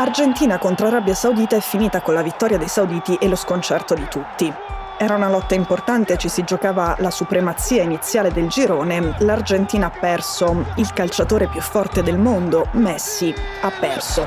[0.00, 4.06] Argentina contro Arabia Saudita è finita con la vittoria dei sauditi e lo sconcerto di
[4.08, 4.52] tutti.
[4.96, 9.16] Era una lotta importante, ci si giocava la supremazia iniziale del girone.
[9.18, 10.66] L'Argentina ha perso.
[10.76, 14.24] Il calciatore più forte del mondo, Messi, ha perso.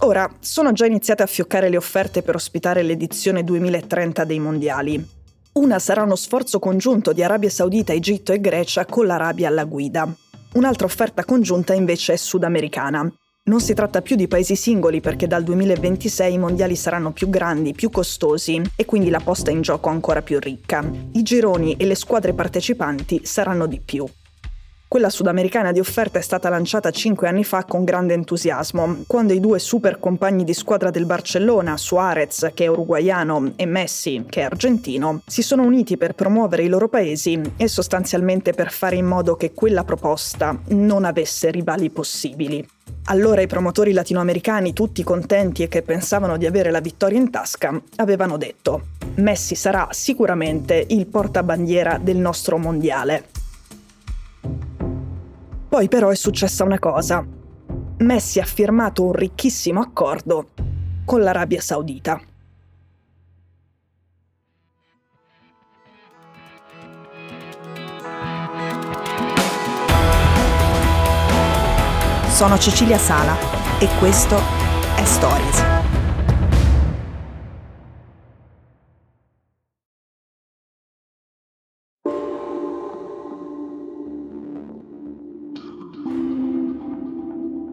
[0.00, 5.20] Ora, sono già iniziate a fioccare le offerte per ospitare l'edizione 2030 dei mondiali.
[5.54, 10.10] Una sarà uno sforzo congiunto di Arabia Saudita, Egitto e Grecia con l'Arabia alla guida.
[10.54, 13.12] Un'altra offerta congiunta invece è sudamericana.
[13.44, 17.74] Non si tratta più di paesi singoli perché dal 2026 i mondiali saranno più grandi,
[17.74, 20.82] più costosi e quindi la posta in gioco ancora più ricca.
[21.12, 24.06] I gironi e le squadre partecipanti saranno di più.
[24.92, 29.40] Quella sudamericana di offerta è stata lanciata cinque anni fa con grande entusiasmo, quando i
[29.40, 34.44] due super compagni di squadra del Barcellona, Suarez, che è uruguaiano, e Messi, che è
[34.44, 39.34] argentino, si sono uniti per promuovere i loro paesi e sostanzialmente per fare in modo
[39.34, 42.62] che quella proposta non avesse rivali possibili.
[43.06, 47.80] Allora i promotori latinoamericani, tutti contenti e che pensavano di avere la vittoria in tasca,
[47.96, 53.31] avevano detto Messi sarà sicuramente il portabandiera del nostro mondiale.
[55.72, 57.26] Poi però è successa una cosa.
[58.00, 60.48] Messi ha firmato un ricchissimo accordo
[61.06, 62.20] con l'Arabia Saudita.
[72.28, 73.34] Sono Cecilia Sala
[73.78, 74.36] e questo
[74.94, 75.81] è Stories.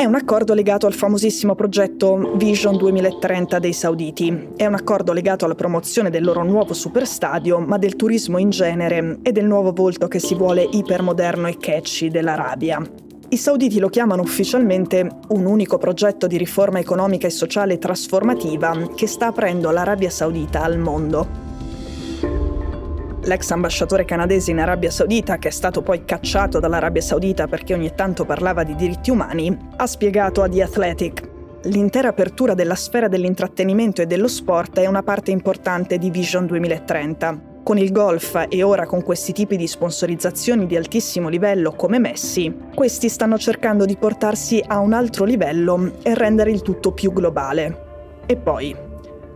[0.00, 4.48] È un accordo legato al famosissimo progetto Vision 2030 dei sauditi.
[4.56, 9.18] È un accordo legato alla promozione del loro nuovo superstadio, ma del turismo in genere
[9.20, 12.82] e del nuovo volto che si vuole ipermoderno e catchy dell'Arabia.
[13.28, 19.06] I sauditi lo chiamano ufficialmente un unico progetto di riforma economica e sociale trasformativa che
[19.06, 21.49] sta aprendo l'Arabia Saudita al mondo.
[23.30, 27.92] L'ex ambasciatore canadese in Arabia Saudita, che è stato poi cacciato dall'Arabia Saudita perché ogni
[27.94, 31.28] tanto parlava di diritti umani, ha spiegato a The Athletic
[31.64, 37.60] L'intera apertura della sfera dell'intrattenimento e dello sport è una parte importante di Vision 2030.
[37.62, 42.52] Con il golf e ora con questi tipi di sponsorizzazioni di altissimo livello come Messi,
[42.74, 48.22] questi stanno cercando di portarsi a un altro livello e rendere il tutto più globale.
[48.26, 48.88] E poi,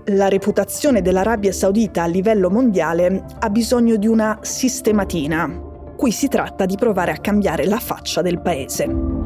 [0.08, 5.72] la reputazione dell'Arabia Saudita a livello mondiale ha bisogno di una sistematina.
[5.96, 9.22] Qui si tratta di provare a cambiare la faccia del paese.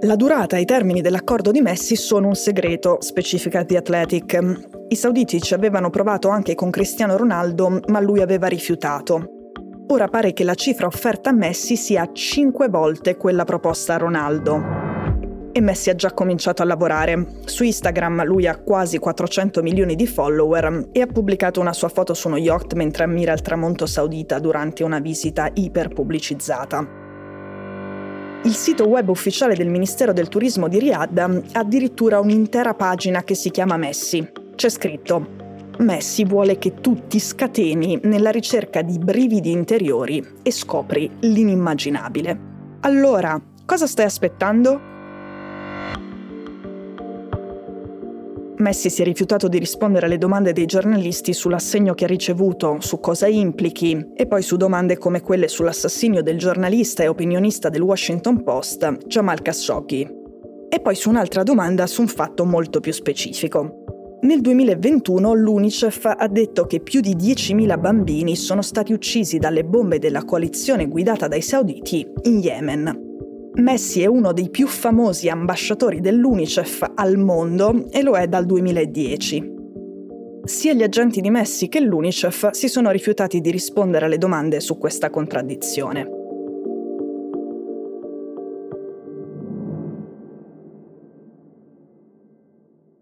[0.00, 4.58] La durata e i termini dell'accordo di Messi sono un segreto, specifica The Athletic.
[4.88, 9.33] I sauditi ci avevano provato anche con Cristiano Ronaldo, ma lui aveva rifiutato.
[9.86, 14.62] Ora pare che la cifra offerta a Messi sia 5 volte quella proposta a Ronaldo.
[15.52, 17.26] E Messi ha già cominciato a lavorare.
[17.44, 22.14] Su Instagram lui ha quasi 400 milioni di follower e ha pubblicato una sua foto
[22.14, 27.02] su uno yacht mentre ammira il tramonto saudita durante una visita iperpubblicizzata.
[28.44, 33.34] Il sito web ufficiale del Ministero del Turismo di Riyadh ha addirittura un'intera pagina che
[33.34, 34.26] si chiama Messi.
[34.54, 35.43] C'è scritto
[35.78, 42.38] Messi vuole che tu ti scateni nella ricerca di brividi interiori e scopri l'inimmaginabile.
[42.80, 44.92] Allora, cosa stai aspettando?
[48.56, 53.00] Messi si è rifiutato di rispondere alle domande dei giornalisti sull'assegno che ha ricevuto, su
[53.00, 58.44] cosa implichi, e poi su domande come quelle sull'assassinio del giornalista e opinionista del Washington
[58.44, 60.08] Post, Jamal Khashoggi.
[60.68, 63.83] E poi su un'altra domanda su un fatto molto più specifico.
[64.24, 69.98] Nel 2021 l'UNICEF ha detto che più di 10.000 bambini sono stati uccisi dalle bombe
[69.98, 73.02] della coalizione guidata dai sauditi in Yemen.
[73.56, 79.52] Messi è uno dei più famosi ambasciatori dell'UNICEF al mondo e lo è dal 2010.
[80.44, 84.78] Sia gli agenti di Messi che l'UNICEF si sono rifiutati di rispondere alle domande su
[84.78, 86.13] questa contraddizione.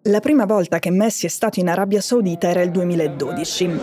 [0.07, 3.81] La prima volta che Messi è stato in Arabia Saudita era il 2012.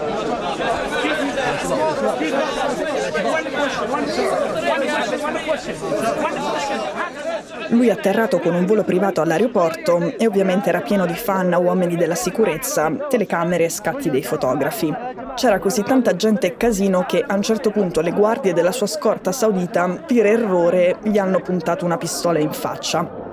[7.69, 11.95] Lui è atterrato con un volo privato all'aeroporto e ovviamente era pieno di fan, uomini
[11.95, 14.94] della sicurezza, telecamere e scatti dei fotografi.
[15.36, 18.88] C'era così tanta gente e casino che a un certo punto le guardie della sua
[18.88, 23.29] scorta saudita, per errore, gli hanno puntato una pistola in faccia.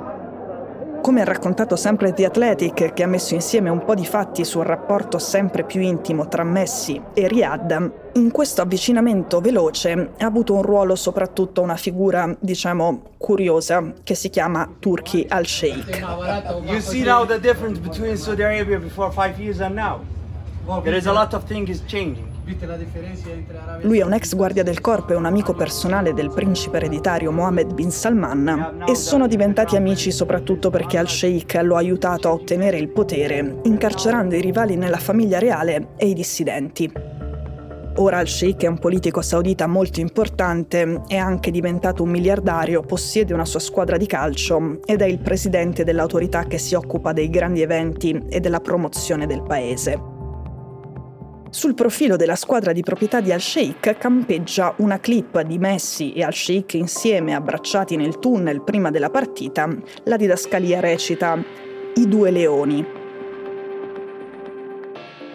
[1.07, 4.65] Come ha raccontato sempre The Athletic, che ha messo insieme un po' di fatti sul
[4.65, 10.63] rapporto sempre più intimo tra Messi e Riyadh, in questo avvicinamento veloce ha avuto un
[10.63, 16.05] ruolo soprattutto una figura, diciamo, curiosa che si chiama Turki al-Sheikh.
[16.65, 20.01] You see now the difference between Saudi Arabia before five years and now.
[20.83, 22.36] There is a lot of things changing.
[23.81, 27.75] Lui è un ex guardia del corpo e un amico personale del principe ereditario Mohammed
[27.75, 32.89] bin Salman e sono diventati amici soprattutto perché al-Sheikh lo ha aiutato a ottenere il
[32.89, 36.93] potere, incarcerando i rivali nella famiglia reale e i dissidenti.
[37.97, 43.47] Ora al-Sheikh è un politico saudita molto importante, è anche diventato un miliardario, possiede una
[43.47, 48.23] sua squadra di calcio ed è il presidente dell'autorità che si occupa dei grandi eventi
[48.29, 50.15] e della promozione del paese.
[51.57, 56.75] Sul profilo della squadra di proprietà di Al-Sheikh campeggia una clip di Messi e Al-Sheikh
[56.75, 59.67] insieme abbracciati nel tunnel prima della partita.
[60.05, 61.43] La didascalia recita
[61.95, 62.96] I due leoni.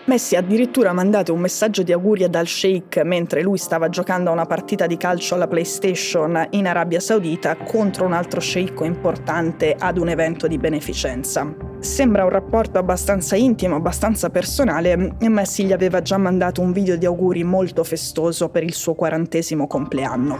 [0.06, 4.33] Messi ha addirittura mandato un messaggio di auguri ad Al-Sheikh mentre lui stava giocando a
[4.33, 10.00] una partita di calcio alla PlayStation in Arabia Saudita contro un altro sceicco importante ad
[10.00, 11.53] un evento di beneficenza.
[11.80, 16.95] Sembra un rapporto abbastanza intimo, abbastanza personale e Messi gli aveva già mandato un video
[16.95, 20.39] di auguri molto festoso per il suo quarantesimo compleanno.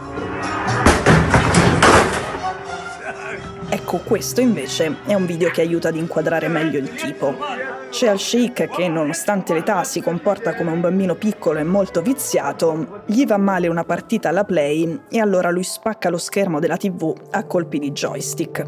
[3.70, 7.71] Ecco, questo invece è un video che aiuta ad inquadrare meglio il tipo.
[7.92, 13.26] C'è Al-Sheikh che, nonostante l'età, si comporta come un bambino piccolo e molto viziato, gli
[13.26, 17.46] va male una partita alla play e allora lui spacca lo schermo della TV a
[17.46, 18.66] colpi di joystick.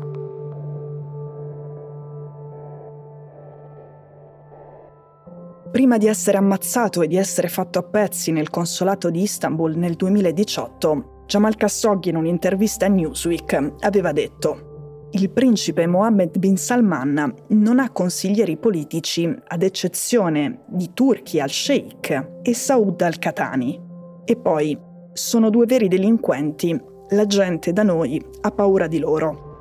[5.71, 9.95] Prima di essere ammazzato e di essere fatto a pezzi nel consolato di Istanbul nel
[9.95, 14.72] 2018, Jamal Khashoggi in un'intervista a Newsweek aveva detto
[15.15, 22.53] il principe Mohammed bin Salman non ha consiglieri politici ad eccezione di Turchi al-Sheikh e
[22.55, 23.79] Saud al-Qatani.
[24.25, 24.75] E poi
[25.11, 26.79] sono due veri delinquenti,
[27.09, 29.51] la gente da noi ha paura di loro.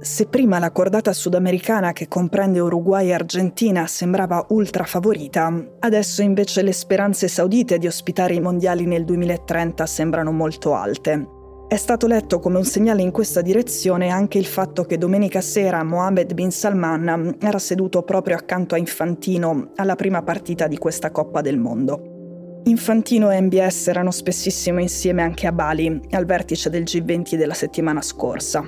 [0.00, 6.60] Se prima la cordata sudamericana che comprende Uruguay e Argentina sembrava ultra favorita, adesso invece
[6.60, 11.33] le speranze saudite di ospitare i mondiali nel 2030 sembrano molto alte.
[11.74, 15.82] È stato letto come un segnale in questa direzione anche il fatto che domenica sera
[15.82, 21.40] Mohammed bin Salman era seduto proprio accanto a Infantino alla prima partita di questa Coppa
[21.40, 22.60] del Mondo.
[22.66, 28.02] Infantino e MBS erano spessissimo insieme anche a Bali, al vertice del G20 della settimana
[28.02, 28.64] scorsa.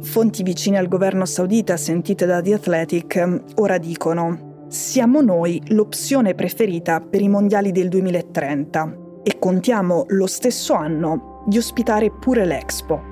[0.00, 7.00] Fonti vicine al governo saudita sentite da The Athletic ora dicono siamo noi l'opzione preferita
[7.00, 13.02] per i mondiali del 2030 e contiamo lo stesso anno di ospitare pure l'Expo.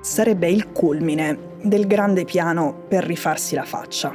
[0.00, 4.12] Sarebbe il culmine del grande piano per rifarsi la faccia.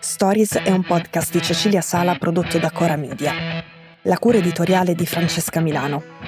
[0.00, 3.32] Stories è un podcast di Cecilia Sala prodotto da Cora Media.
[4.02, 6.27] La cura editoriale di Francesca Milano.